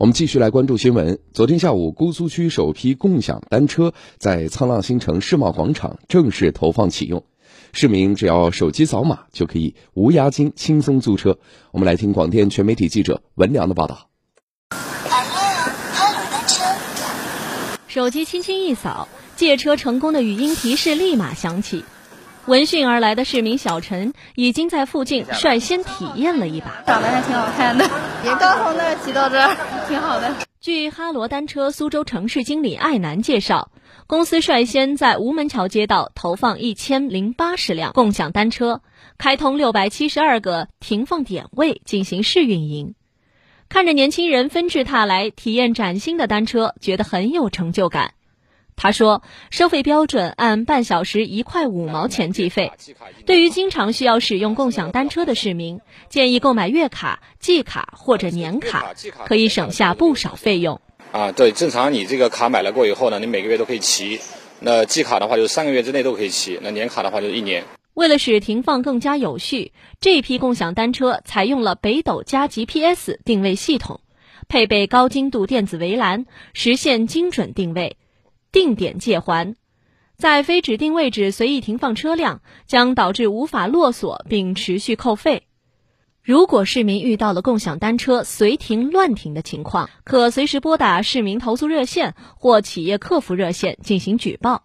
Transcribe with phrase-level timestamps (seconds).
[0.00, 1.18] 我们继续来关注新闻。
[1.32, 7.24] 昨天下午，姑苏区首批共享单车在沧浪新城世贸广场正式投放启用，
[7.72, 11.38] 市民只要手机扫码就可以无押金轻松租车。
[11.72, 14.06] 我们来听广电全媒体记者文良的报道。
[17.88, 21.84] 手机轻轻一扫，借车成功的语音提示立马响起。
[22.46, 27.84] 闻讯而来的市民小陈已经在附近率先体验了一把，长得还挺好看的，
[28.24, 29.54] 也刚从那儿骑到这儿，
[29.88, 30.36] 挺好的。
[30.60, 33.70] 据哈罗单车苏州城市经理艾楠介绍，
[34.06, 38.82] 公司率先在吴门桥街道投放一千零八十辆共享单车，
[39.16, 42.94] 开通六百七十二个停放点位进行试运营。
[43.68, 48.12] 看着年轻人纷至沓来体验崭新的单车，觉得很有成就感。
[48.78, 52.72] 他说，收费标准按半小时一块五毛钱计费。
[53.26, 58.94] 对于经常需要使用共享单车的市民，建议购买月卡、季卡或者年卡，
[59.26, 60.80] 可以省下不少费用。
[61.10, 64.20] 啊，对，正常你这个卡买了过以后呢，你每个月都可以骑。
[64.60, 67.64] 那季卡的话，就是三个月之内都可以骑；那年卡的话，就是一年。
[67.94, 74.00] 为了使停放更加有序，这批共享单车采用了北斗加 GPS 定位系统，
[74.46, 77.96] 配备高精度电子围栏，实现精准定位。
[78.50, 79.54] 定点借还，
[80.16, 85.44] 在非指定位置随意停放车辆，将导致无法落锁并持续扣费。
[86.22, 94.64] 如果市民遇到了共享单车随停乱停的情况，可随时拨打市民投诉热线或企业客服热线进行举报。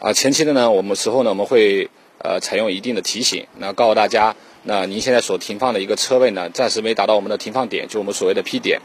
[0.00, 8.80] 啊，前期的呢，我们时候呢，我们会呃采用一定的提醒，那告诉大家，那您现在所停放的一个车位呢，暂时没达到我们的停放点，就我们所谓的 P 点。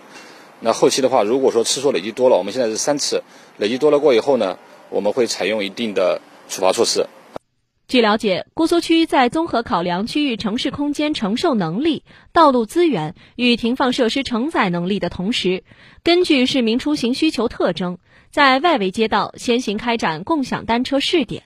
[0.62, 3.24] 那后期的话，如果说次数累积多了，我们现在是三次，
[3.58, 4.58] 累积多了过以后呢，
[4.90, 7.08] 我们会采用一定的处罚措施。
[7.88, 15.64] 据了解，姑苏区在综合考量区域城市空间承受能力、道路资源与停放设施承载能力的同时，
[16.04, 17.98] 根据市民出行需求特征，
[18.30, 21.44] 在外围街道先行开展共享单车试点。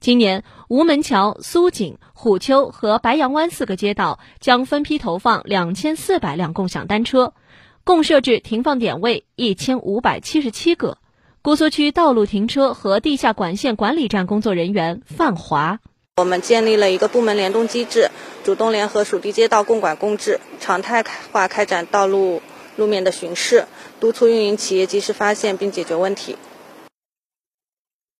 [0.00, 7.34] 今年，吴门桥、苏锦、虎丘和白杨湾四个街道将分批投放两千四百辆共享单车。
[7.88, 10.98] 共设置停放点位一千五百七十七个。
[11.40, 15.78] 姑苏区道路停车和地下管线管理站工作人员范华：
[16.16, 18.10] 我们建立了一个部门联动机制，
[18.44, 22.42] 主动联合属地街道共管共治，常态化开展道路
[22.76, 23.64] 路面的巡视，
[24.00, 26.36] 督促运营企业及时发现并解决问题。